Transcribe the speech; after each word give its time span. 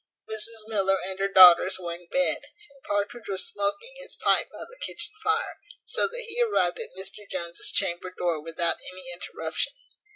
Mrs 0.27 0.65
Miller 0.67 0.97
and 1.05 1.19
her 1.19 1.27
daughters 1.27 1.77
were 1.77 1.93
in 1.93 2.07
bed, 2.07 2.39
and 2.69 2.83
Partridge 2.87 3.27
was 3.29 3.45
smoaking 3.45 3.93
his 3.99 4.15
pipe 4.15 4.49
by 4.51 4.61
the 4.61 4.79
kitchen 4.83 5.13
fire; 5.23 5.59
so 5.83 6.07
that 6.07 6.21
he 6.27 6.41
arrived 6.41 6.79
at 6.79 6.89
Mr 6.97 7.29
Jones's 7.29 7.71
chamber 7.71 8.09
door 8.17 8.41
without 8.41 8.77
any 8.91 9.11
interruption. 9.13 9.73